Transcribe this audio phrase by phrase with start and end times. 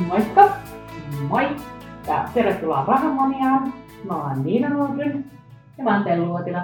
[0.00, 0.48] Moikka!
[1.28, 1.48] Moi!
[2.08, 3.72] Ja tervetuloa Rahamoniaan.
[4.04, 5.24] Mä oon Niina Nordlund.
[5.78, 6.62] Ja mä oon Tellu Uotila.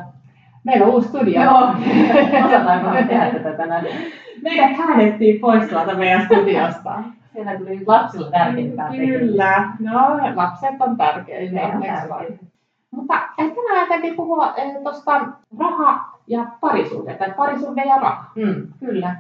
[0.64, 1.42] Meillä on uusi studio.
[1.42, 1.69] Joo,
[2.46, 3.87] osataanko me tehdä tätä tänään?
[4.42, 7.03] Meidät häänettiin pois tuolta meidän studiosta.
[7.33, 9.72] Siellä tuli lapsilla tärkeimpää Kyllä.
[9.81, 11.60] No, lapset on tärkeitä.
[12.90, 15.21] Mutta ehkä mä ajattelin puhua tuosta
[15.58, 18.30] raha ja parisuhde, tai parisuhde ja raha.
[18.37, 19.16] Mm, kyllä.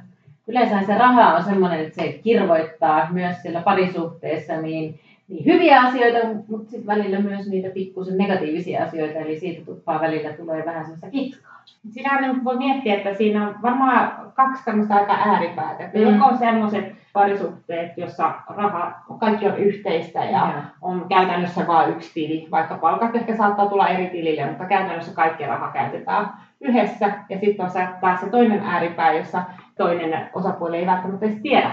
[0.48, 6.28] Yleensä se raha on semmoinen, että se kirvoittaa myös siellä parisuhteessa niin, niin hyviä asioita,
[6.48, 11.10] mutta sitten välillä myös niitä pikkusen negatiivisia asioita, eli siitä tuppaa välillä tulee vähän semmoista
[11.10, 11.58] kitkaa.
[11.90, 15.90] Siinä nyt voi miettiä, että siinä on varmaan kaksi tämmöistä aika ääripäätä.
[15.94, 16.00] Mm.
[16.00, 20.62] Joko on semmoiset parisuhteet, jossa raha, kaikki on yhteistä ja Joo.
[20.82, 25.46] on käytännössä vain yksi tili, vaikka palkat ehkä saattaa tulla eri tilille, mutta käytännössä kaikki
[25.46, 27.12] raha käytetään yhdessä.
[27.28, 29.42] Ja sitten on se, taas se toinen ääripää, jossa
[29.78, 31.70] toinen osapuoli ei välttämättä edes tiedä,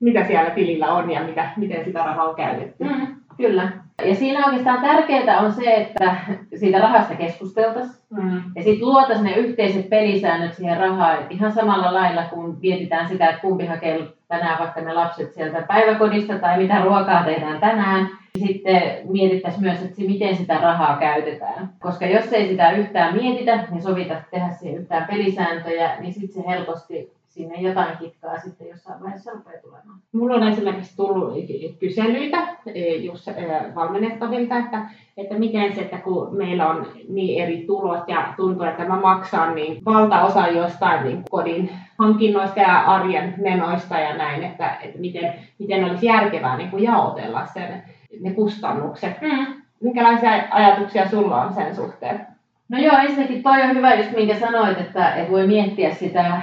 [0.00, 2.84] mitä siellä tilillä on ja mitä, miten sitä rahaa on käytetty.
[2.84, 3.06] Mm,
[3.36, 3.70] kyllä.
[4.04, 6.16] Ja siinä oikeastaan tärkeää on se, että
[6.56, 8.04] siitä rahasta keskusteltaisiin.
[8.10, 8.42] Mm.
[8.56, 11.18] Ja sitten luotaisiin ne yhteiset pelisäännöt siihen rahaan.
[11.22, 15.62] Et ihan samalla lailla, kun mietitään sitä, että kumpi hakee tänään vaikka ne lapset sieltä
[15.62, 18.08] päiväkodista tai mitä ruokaa tehdään tänään.
[18.38, 21.68] niin Sitten mietittäisiin myös, että miten sitä rahaa käytetään.
[21.78, 26.48] Koska jos ei sitä yhtään mietitä ja sovita tehdä siihen yhtään pelisääntöjä, niin sitten se
[26.50, 29.98] helposti sinne jotain kitkaa sitten jossain vaiheessa rupeaa tulemaan.
[30.12, 31.34] Mulla on esimerkiksi tullut
[31.78, 34.82] kyselyitä eh, just eh, valmennettavilta, että,
[35.16, 39.54] että miten se, että kun meillä on niin eri tulot ja tuntuu, että mä maksan
[39.54, 45.84] niin valtaosa jostain niin kodin hankinnoista ja arjen menoista ja näin, että, että miten, miten
[45.84, 47.82] olisi järkevää niin kuin jaotella sen,
[48.20, 49.20] ne kustannukset.
[49.20, 49.62] Mm.
[49.80, 52.26] Minkälaisia ajatuksia sulla on sen suhteen?
[52.70, 56.40] No joo, ensinnäkin toi on hyvä just minkä sanoit, että, että voi miettiä sitä,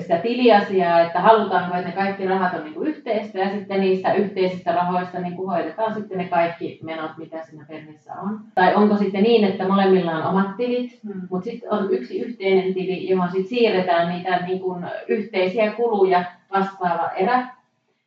[0.00, 4.12] sitä tiliasiaa, että halutaanko, että ne kaikki rahat on niin kuin yhteistä ja sitten niistä
[4.12, 8.40] yhteisistä rahoista niin kuin hoidetaan sitten ne kaikki menot, mitä siinä perheessä on.
[8.54, 11.00] Tai onko sitten niin, että molemmilla on omat tilit,
[11.30, 17.10] mutta sitten on yksi yhteinen tili, johon sitten siirretään niitä niin kuin yhteisiä kuluja vastaava
[17.16, 17.46] erä.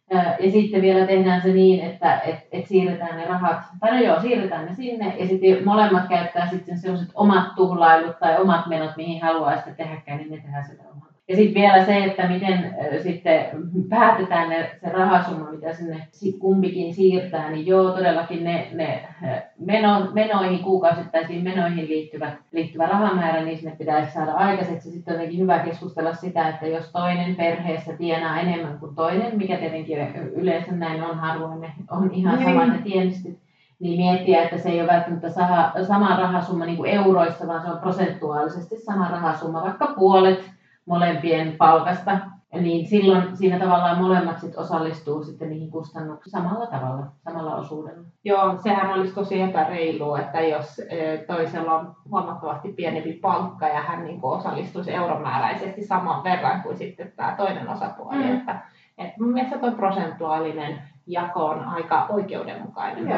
[0.09, 4.21] Ja sitten vielä tehdään se niin, että et, et siirretään ne rahat, tai no joo,
[4.21, 9.21] siirretään ne sinne, ja sitten molemmat käyttää sitten sellaiset omat tuhlailut tai omat menot, mihin
[9.21, 11.06] haluaa sitten tehdäkään, niin ne tehdään sitä omaa.
[11.29, 13.45] Ja sitten vielä se, että miten ö, sitten
[13.89, 19.41] päätetään ne, se rahasumma, mitä sinne sit kumpikin siirtää, niin joo, todellakin ne, ne ö,
[19.59, 24.91] meno, menoihin, kuukausittaisiin menoihin liittyvä, liittyvä rahamäärä, niin sinne pitäisi saada aikaiseksi.
[24.91, 29.57] Sitten on jotenkin hyvä keskustella sitä, että jos toinen perheessä tienaa enemmän kuin toinen, mikä
[29.57, 29.97] tietenkin
[30.35, 32.49] yleensä näin on, harvoin ne on ihan Niin.
[32.49, 33.37] samat ne tienistit,
[33.79, 37.71] niin miettiä, että se ei ole välttämättä sama, sama rahasumma niin kuin euroissa, vaan se
[37.71, 40.56] on prosentuaalisesti sama rahasumma, vaikka puolet
[40.87, 42.19] molempien palkasta,
[42.61, 48.07] niin silloin siinä tavallaan molemmat sit osallistuu sitten niihin kustannuksiin samalla tavalla, samalla osuudella.
[48.23, 54.03] Joo, sehän olisi tosi epäreilua, että jos eh, toisella on huomattavasti pienempi palkka ja hän
[54.03, 58.23] niin kuin osallistuisi euromääräisesti saman verran kuin sitten tämä toinen osapuoli.
[58.23, 58.37] Mm.
[58.37, 58.61] Että,
[58.97, 63.09] että mun mielestä tuo prosentuaalinen jako on aika oikeudenmukainen.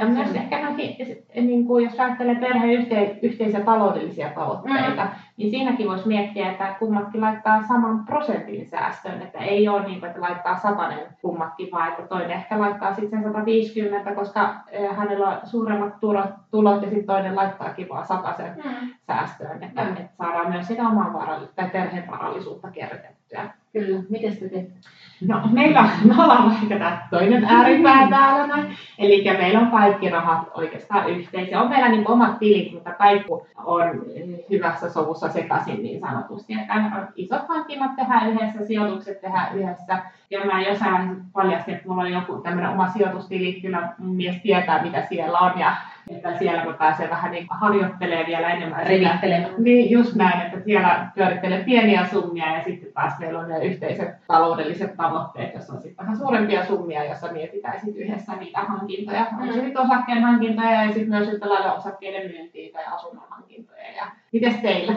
[0.00, 0.96] Ja myös ehkä noihin,
[1.34, 5.10] niin kuin jos ajattelee perheen yhte, yhteisiä taloudellisia tavoitteita, mm.
[5.36, 10.10] niin siinäkin voisi miettiä, että kummatkin laittaa saman prosentin säästöön, että ei ole niin kuin,
[10.10, 15.28] että laittaa satanen kummatkin, vaan että toinen ehkä laittaa sitten sen 150, koska eh, hänellä
[15.28, 18.88] on suuremmat tulot, tulot ja sitten toinen laittaakin vaan sataisen Mm.
[19.06, 19.88] säästöön, että, Mm.
[19.88, 23.50] että saadaan myös sitä omaa varallisuutta tai perheen varallisuutta kerrytettyä.
[23.76, 24.72] Kyllä, miten te teette?
[25.20, 28.76] No, meillä on, me ollaan vaikka tämä toinen ääripää täällä näin.
[28.98, 31.62] Eli meillä on kaikki rahat oikeastaan yhteisiä.
[31.62, 33.28] On meillä niin omat tilit, mutta kaikki
[33.64, 34.02] on
[34.50, 36.52] hyvässä sovussa sekaisin niin sanotusti.
[36.52, 39.98] Että isot hankinnat tehdään yhdessä, sijoitukset tehdään yhdessä.
[40.30, 44.82] Ja mä jossain paljastin, että mulla on joku tämmöinen oma sijoitustili, kyllä mun mies tietää
[44.82, 45.76] mitä siellä on ja
[46.10, 49.54] että siellä mä pääsen vähän niin harjoittelemaan vielä enemmän Revittelemään.
[49.58, 54.08] niin, just näin, että siellä pyörittelee pieniä summia ja sitten taas meillä on ne yhteiset
[54.26, 59.26] taloudelliset tavoitteet, jossa on sitten vähän suurempia summia, jossa mietitään sitten yhdessä niitä hankintoja.
[59.40, 59.64] On se Mm.
[59.64, 63.88] sitten osakkeen hankintoja ja sitten myös yhtä lailla osakkeiden myyntiä tai asunnon hankintoja.
[63.96, 64.92] Ja mites teillä?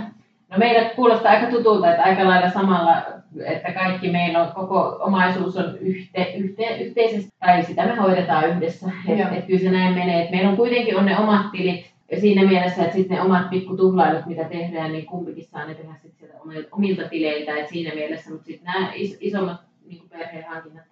[0.49, 3.01] No meillä kuulostaa aika tutulta, että aika lailla samalla,
[3.45, 8.91] että kaikki meillä on, koko omaisuus on yhte, yhte, yhteisesti, tai sitä me hoidetaan yhdessä.
[9.07, 10.23] Että et kyllä se näin menee.
[10.23, 14.25] Et meillä on kuitenkin on ne omat tilit siinä mielessä, että sitten ne omat pikkutuhlailut,
[14.25, 16.29] mitä tehdään, niin kumpikin saa ne tehdä sitten
[16.71, 17.57] omilta, tileiltä.
[17.57, 20.89] Et siinä mielessä, mutta sitten nämä is, isommat niin perheen hankinnat.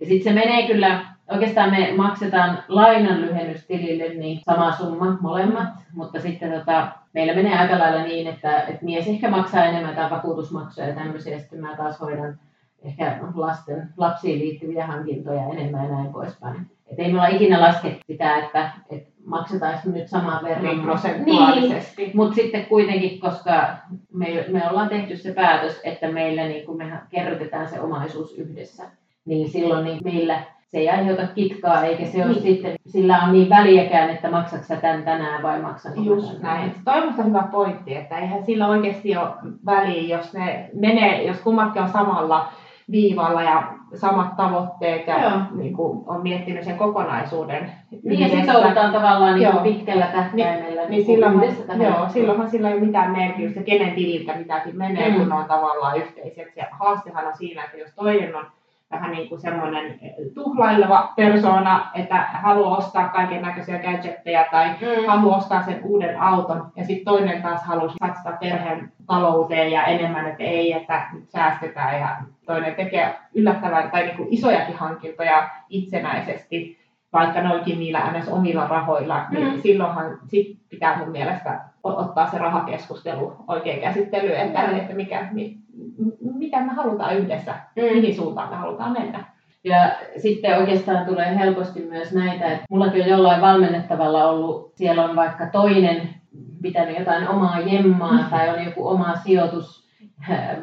[0.00, 6.20] Ja sitten se menee kyllä, oikeastaan me maksetaan lainan lyhennystilille niin sama summa molemmat, mutta
[6.20, 10.88] sitten tota, meillä menee aika lailla niin, että, että mies ehkä maksaa enemmän tai vakuutusmaksuja
[10.88, 12.38] ja tämmöisiä, ja sitten mä taas hoidan
[12.82, 16.66] ehkä lasten, lapsiin liittyviä hankintoja enemmän ja näin poispäin.
[16.92, 20.64] Et ei me olla ikinä laskettu sitä, että, että maksetaan nyt saman verran.
[20.64, 22.02] Niin prosentuaalisesti.
[22.02, 23.76] Niin, mutta sitten kuitenkin, koska
[24.12, 28.84] me, me ollaan tehty se päätös, että meillä niin kun me kerrytetään se omaisuus yhdessä,
[29.24, 32.42] niin silloin niin meillä se ei aiheuta kitkaa, eikä se ole niin.
[32.42, 36.74] sitten, sillä on niin väliäkään, että maksatko sä tämän tänään vai maksan Just näin.
[36.84, 39.28] Toi on hyvä pointti, että eihän sillä oikeasti ole
[39.66, 42.48] väliä, jos ne menee, jos kummatkin on samalla
[42.90, 47.72] viivalla ja samat tavoitteet ja niin kuin, on miettinyt sen kokonaisuuden.
[48.02, 50.80] Niin ja sitoudutaan tavallaan niin kuin pitkällä tähtäimellä.
[50.80, 55.16] Niin, niin silloinhan, joo, silloinhan sillä ei ole mitään merkitystä, kenen tililtä mitäkin menee, mm.
[55.16, 56.56] kun on tavallaan yhteiset.
[56.56, 58.46] Ja haastehan on siinä, että jos toinen on
[58.90, 65.06] vähän niin kuin semmoinen eh, tuhlaileva persona, että haluaa ostaa kaiken näköisiä gadgetteja tai mm.
[65.06, 66.72] haluaa ostaa sen uuden auton.
[66.76, 72.00] Ja sitten toinen taas haluaa satsata perheen talouteen ja enemmän, että ei, että säästetään.
[72.00, 72.16] Ja
[72.46, 76.78] toinen tekee yllättävän tai niin kuin isojakin hankintoja itsenäisesti,
[77.12, 78.28] vaikka ne olikin niillä ns.
[78.28, 79.60] omilla rahoilla, niin mm.
[79.60, 84.76] silloinhan sit pitää mun mielestä ottaa se rahakeskustelu oikein käsittelyyn, että, mm.
[84.76, 85.28] että mikä,
[86.20, 87.82] mitä me halutaan yhdessä, mm.
[87.82, 89.24] mihin suuntaan me halutaan mennä.
[89.64, 95.16] Ja sitten oikeastaan tulee helposti myös näitä, että mullakin on jollain valmennettavalla ollut, siellä on
[95.16, 96.08] vaikka toinen
[96.62, 98.24] pitänyt jotain omaa jemmaa mm.
[98.30, 99.90] tai on joku oma sijoitus,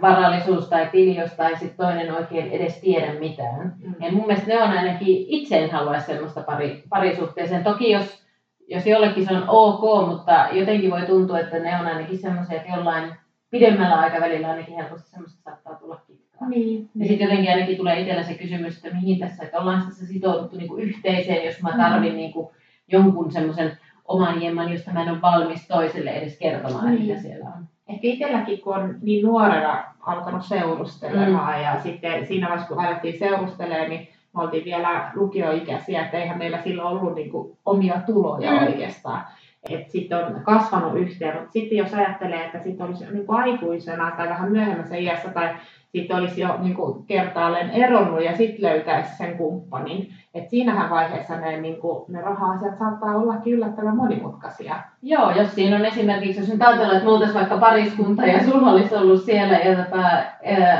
[0.01, 3.73] varallisuus tai tili, josta ei sitten toinen oikein edes tiedä mitään.
[3.83, 3.95] Mm.
[3.99, 7.63] Ja mun mielestä ne on ainakin, itse en haluaisi semmoista pari, parisuhteeseen.
[7.63, 8.26] Toki jos,
[8.67, 12.71] jos jollekin se on ok, mutta jotenkin voi tuntua, että ne on ainakin semmoisia, että
[12.75, 13.13] jollain
[13.49, 16.49] pidemmällä aikavälillä ainakin helposti semmoista saattaa tulla kitkaa.
[16.49, 16.89] Niin.
[16.95, 20.57] Ja sitten jotenkin ainakin tulee itsellä se kysymys, että mihin tässä, että ollaan tässä sitouduttu
[20.57, 22.17] niinku yhteiseen, jos mä tarvin mm.
[22.17, 22.51] niinku
[22.91, 27.01] jonkun semmoisen oman jemman, josta mä en ole valmis toiselle edes kertomaan, niin.
[27.01, 27.65] mitä siellä on.
[27.87, 31.63] Ehkä itselläkin, kun on niin nuorena alkanut seurustelemaan mm.
[31.63, 36.61] ja sitten siinä vaiheessa, kun alettiin seurustelemaan, niin me oltiin vielä lukioikäisiä, että eihän meillä
[36.61, 38.67] silloin ollut niin kuin omia tuloja mm.
[38.67, 39.23] oikeastaan
[39.69, 44.11] että sitten on kasvanut yhteen, mutta sitten jos ajattelee, että sitten olisi niin kuin aikuisena
[44.17, 45.49] tai vähän myöhemmässä iässä tai
[45.91, 50.13] sitten olisi jo niin kuin kertaalleen eronnut ja sitten löytäisi sen kumppanin.
[50.33, 54.75] Et siinähän vaiheessa ne, niin kuin, ne raha-asiat saattaa olla yllättävän monimutkaisia.
[55.01, 58.95] Joo, jos siinä on esimerkiksi, jos nyt ajatellaan, että mulla vaikka pariskunta ja sulla olisi
[58.95, 60.09] ollut siellä tota,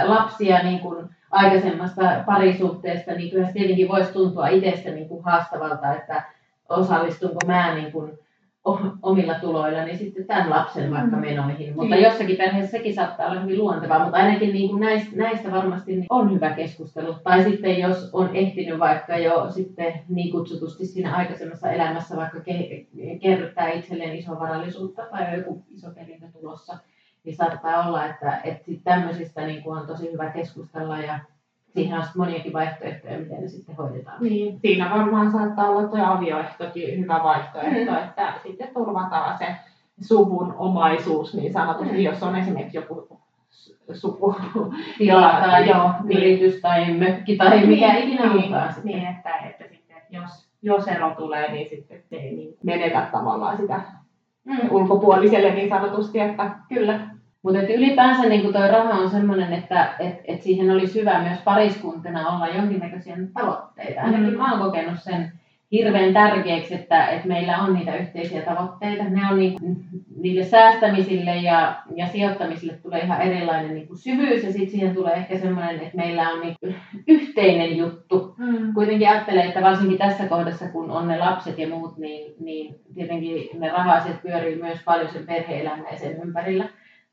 [0.04, 5.96] lapsia niin kuin aikaisemmasta parisuhteesta, niin kyllä se tietenkin voisi tuntua itsestä niin kuin haastavalta,
[5.96, 6.24] että
[6.70, 8.20] osallistunko mä niin kuin
[9.02, 11.22] omilla tuloilla, niin sitten tämän lapsen vaikka mm.
[11.22, 11.76] menoihin.
[11.76, 12.04] Mutta niin.
[12.04, 16.06] jossakin perheessä sekin saattaa olla hyvin luontevaa, mutta ainakin niin kuin näistä, näistä varmasti niin
[16.10, 17.16] on hyvä keskustelu.
[17.24, 23.20] Tai sitten jos on ehtinyt vaikka jo sitten niin kutsutusti siinä aikaisemmassa elämässä vaikka ke-
[23.22, 26.78] kerryttää itselleen iso varallisuutta tai joku iso perintö tulossa,
[27.28, 31.20] niin saattaa olla, että, että sit tämmöisistä niin kuin on tosi hyvä keskustella ja
[31.74, 34.18] siihen on moniakin vaihtoehtoja, miten ne sitten hoidetaan.
[34.24, 37.98] Niin, siinä varmaan saattaa olla tuo avioehtokin hyvä vaihtoehto, mm.
[37.98, 39.46] että sitten turvataan se
[40.02, 42.00] suvun omaisuus niin sanotusti, mm.
[42.00, 43.20] jos on esimerkiksi joku
[43.94, 44.36] suku.
[44.98, 46.18] Tila tai joo, niin.
[46.18, 48.74] yritys tai mökki tai niin, mikä ikinä niin, onkaan.
[48.84, 53.58] Niin, että, että sitten, jos, jos ero tulee, niin sitten se ei niin menetä tavallaan
[53.58, 53.82] sitä
[54.44, 54.58] mm.
[54.72, 57.17] ulkopuoliselle niin sanotusti, että kyllä.
[57.48, 62.30] Mutta ylipäänsä niin tuo raha on sellainen, että et, et siihen olisi hyvä myös pariskuntana
[62.30, 64.02] olla jonkinnäköisiä tavoitteita.
[64.02, 64.38] Ainakin mm.
[64.38, 65.32] mä oon kokenut sen
[65.72, 69.04] hirveän tärkeäksi, että, että meillä on niitä yhteisiä tavoitteita.
[69.04, 69.58] Ne on niin,
[70.18, 75.14] niille säästämisille ja, ja sijoittamisille tulee ihan erilainen niin kuin syvyys ja sitten siihen tulee
[75.14, 76.56] ehkä semmoinen, että meillä on niin
[77.08, 78.36] yhteinen juttu.
[78.38, 78.74] Mm.
[78.74, 83.50] Kuitenkin ajattelee, että varsinkin tässä kohdassa, kun on ne lapset ja muut, niin, niin tietenkin
[83.60, 86.66] ne raha-asiat pyörii myös paljon sen perhe-elämän ja sen ympärillä.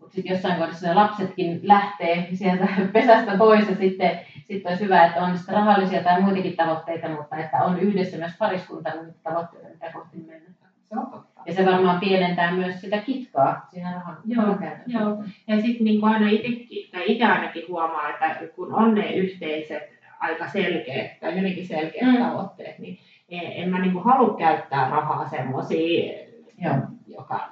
[0.04, 5.04] Mutta sitten jossain kohdassa ne lapsetkin lähtee sieltä pesästä pois ja sitten sit olisi hyvä,
[5.04, 9.68] että on sitten rahallisia tai muitakin tavoitteita, mutta että on yhdessä myös pariskunta niitä tavoitteita,
[9.68, 10.49] mitä kohti mennä.
[10.84, 11.40] Se on totta.
[11.46, 14.56] Ja se varmaan pienentää myös sitä kitkaa siinä rahan Joo,
[14.87, 15.25] joo.
[15.46, 19.82] Ja sitten niin aina itsekin, tai itse ainakin huomaa, että kun on ne yhteiset
[20.20, 22.18] aika selkeät tai hyvinkin selkeät mm.
[22.18, 22.99] tavoitteet, niin
[23.30, 26.14] en mä niin halua käyttää rahaa semmoisiin,
[27.06, 27.49] joka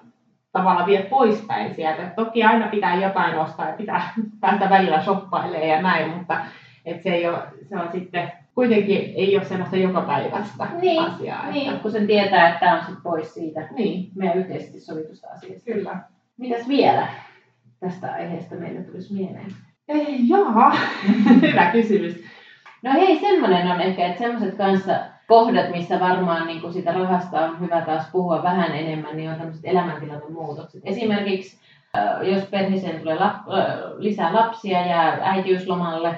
[0.52, 2.02] tavallaan vie poispäin sieltä.
[2.16, 6.40] Toki aina pitää jotain ostaa ja pitää päästä välillä shoppailemaan ja näin, mutta
[6.84, 11.50] et se, ei ole, se on sitten kuitenkin ei ole sellaista jokapäiväistä niin, asiaa.
[11.50, 11.82] Niin, että...
[11.82, 14.10] kun sen tietää, että tämä on sitten pois siitä niin.
[14.14, 15.72] meidän yhteisesti sovitusta asiasta.
[15.72, 15.96] Kyllä.
[16.36, 17.08] Mitäs vielä
[17.80, 19.52] tästä aiheesta meille tulisi mieleen?
[19.88, 20.76] Ei, jaa,
[21.42, 22.24] hyvä kysymys.
[22.82, 24.92] No hei, semmoinen on ehkä, että semmoiset kanssa
[25.32, 29.36] kohdat, missä varmaan niin kuin sitä rahasta on hyvä taas puhua vähän enemmän, niin on
[29.36, 30.82] tämmöiset elämäntilannemuutokset.
[30.84, 31.56] Esimerkiksi
[32.22, 33.34] jos perheeseen tulee lap,
[33.98, 36.14] lisää lapsia ja äitiyslomalle,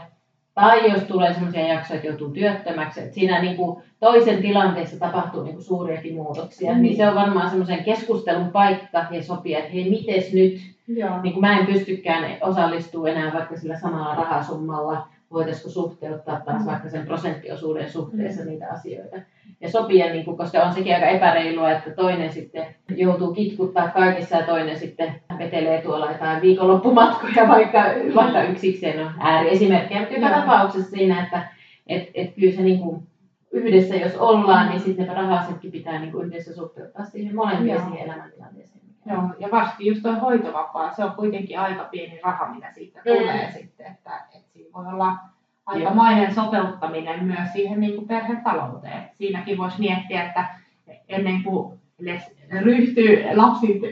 [0.55, 5.43] Tai jos tulee sellaisia jaksoja, että joutuu työttömäksi, että siinä niin kuin toisen tilanteessa tapahtuu
[5.43, 6.83] niin kuin suuriakin muutoksia, mm.
[6.83, 11.23] niin se on varmaan semmoisen keskustelun paikka ja sopia, että hei, mites nyt, Joo.
[11.23, 16.67] Niin kuin mä en pystykään osallistua enää vaikka sillä samalla rahasummalla, voitaisiko suhteuttaa taas mm.
[16.67, 18.49] vaikka sen prosenttiosuuden suhteessa mm.
[18.49, 19.17] niitä asioita.
[19.61, 24.37] Ja sopia, niin kuin, koska on sekin aika epäreilua, että toinen sitten joutuu kitkuttaa kaikissa
[24.37, 30.01] ja toinen sitten vetelee tuolla jotain viikonloppumatkoja vaikka, vaikka yksikseen on ääriesimerkkejä.
[30.01, 31.49] Mutta joka tapauksessa siinä, että
[31.87, 33.07] et, et kyllä se niin kuin,
[33.53, 37.99] yhdessä jos ollaan, niin sitten ne rahasetkin pitää niin kuin yhdessä suhteuttaa siihen molempien siihen
[37.99, 38.85] elämäntilanteeseen.
[39.07, 43.17] Joo, ja varsinkin just tuo hoitovapaa, se on kuitenkin aika pieni raha, mitä siitä mm.
[43.17, 44.11] tulee sitten, että,
[44.75, 45.17] voi olla
[45.67, 49.11] aikamoinen sopeuttaminen myös siihen niin kuin perhetalouteen.
[49.19, 50.47] Siinäkin voisi miettiä, että
[51.09, 51.79] ennen kuin
[52.61, 53.25] ryhtyy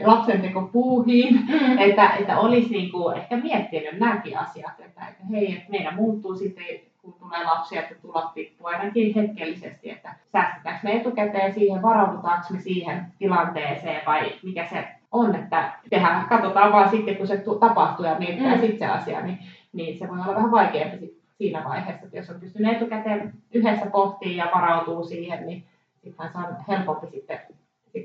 [0.03, 1.77] lapsen, teko puuhiin, mm.
[1.77, 6.35] että, että olisi niin kuin ehkä miettinyt nämäkin asiat, että, että hei, että meidän muuttuu
[6.35, 6.65] sitten,
[7.01, 12.59] kun tulee lapsia, että tulot tippuu ainakin hetkellisesti, että säästetäänkö me etukäteen siihen, varaudutaanko me
[12.59, 18.19] siihen tilanteeseen vai mikä se on, että tehdään, katsotaan vaan sitten, kun se tapahtuu ja
[18.19, 18.61] mietitään mm.
[18.61, 19.39] sitten se asia, niin,
[19.73, 24.37] niin se voi olla vähän vaikeampi siinä vaiheessa, että jos on pystynyt etukäteen yhdessä pohtiin
[24.37, 25.63] ja varautuu siihen, niin
[26.03, 27.39] sitten se on helpompi sitten,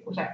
[0.04, 0.28] kun se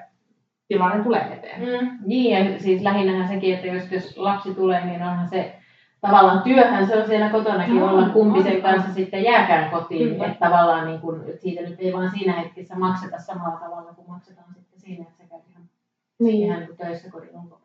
[0.68, 1.60] tilanne tulee eteen.
[1.60, 5.56] Mm, niin, ja siis lähinnähän sekin, että jos, jos lapsi tulee, niin onhan se
[6.00, 10.08] tavallaan työhän se on siellä kotonakin no, olla, kumpi sen kanssa sitten jääkään kotiin.
[10.08, 10.26] Kyllä.
[10.26, 14.54] Että tavallaan niin kun, siitä nyt ei vaan siinä hetkessä makseta samalla tavalla kuin maksetaan
[14.54, 15.62] sitten siinä, että se käy ihan,
[16.18, 16.46] niin.
[16.46, 17.63] ihan niin töissä kodin ulkopuolella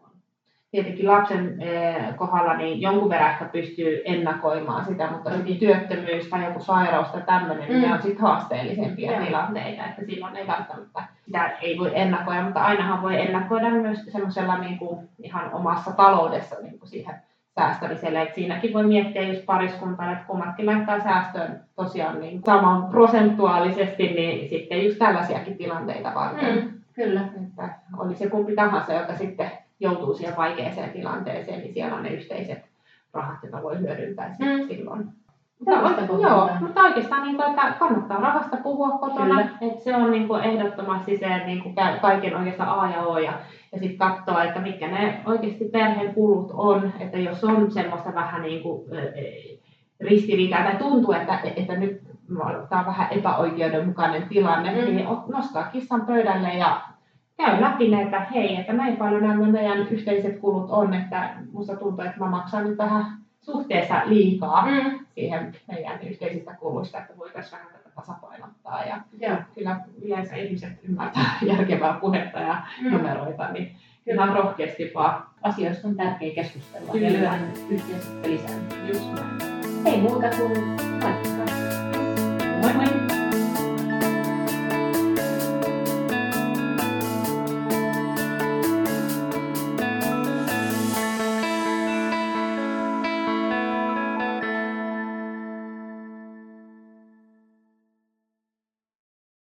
[0.72, 6.46] tietenkin lapsen eh, kohdalla niin jonkun verran ehkä pystyy ennakoimaan sitä, mutta sitten työttömyys tai
[6.46, 7.88] joku sairaus tai tämmöinen, niin mm.
[7.88, 9.26] ne on sitten haasteellisempia mm.
[9.26, 14.58] tilanteita, että silloin ei välttämättä sitä ei voi ennakoida, mutta ainahan voi ennakoida myös semmoisella
[14.58, 17.16] niin kuin ihan omassa taloudessa niin kuin siihen
[17.60, 18.22] säästämiselle.
[18.22, 24.50] Et siinäkin voi miettiä just pariskuntaa, että kummatkin laittaa säästöön tosiaan niin saman prosentuaalisesti, niin
[24.50, 26.56] sitten just tällaisiakin tilanteita varten.
[26.56, 27.22] Mm, kyllä.
[27.22, 32.09] Että oli se kumpi tahansa, joka sitten joutuu siihen vaikeaseen tilanteeseen, niin siellä on ne
[32.09, 32.69] yhteiset
[33.13, 34.67] rahat, joita voi hyödyntää mm.
[34.67, 35.07] silloin.
[35.59, 39.41] Mutta, joo, mutta oikeastaan niin kuin, että kannattaa rahasta puhua kotona.
[39.41, 43.17] Että se on niin kuin, ehdottomasti se niin kuin, kaiken oikeastaan A ja O.
[43.17, 43.33] Ja,
[43.71, 46.93] ja sitten katsoa, että mitkä ne oikeasti perheen kulut on.
[47.00, 48.81] Että jos on semmoista vähän niin kuin,
[50.00, 52.01] ristiriitaa tai tuntuu, että, että nyt
[52.69, 54.95] tämä on vähän epäoikeudenmukainen tilanne, mm.
[54.95, 56.81] niin nostaa kissan pöydälle ja
[57.39, 61.75] käy läpi ne, että hei, että näin paljon nämä meidän yhteiset kulut on, että musta
[61.75, 63.05] tuntuu, että mä maksan nyt vähän
[63.41, 65.00] suhteessa liikaa mm.
[65.15, 68.84] siihen meidän yhteisistä kuluista, että voitaisiin vähän tätä tasapainottaa.
[68.84, 69.38] Ja Joo.
[69.55, 72.91] kyllä yleensä ihmiset ymmärtää järkevää puhetta ja mm.
[72.91, 75.24] numeroita, niin kyllä ihan rohkeasti vaan.
[75.41, 77.08] Asioista on tärkeä keskustella kyllä.
[77.08, 78.75] ja lyödä yhteiset pelisäännöt.
[78.88, 79.86] Just näin.
[79.86, 80.79] Ei muuta kuin
[82.62, 83.09] Moi moi!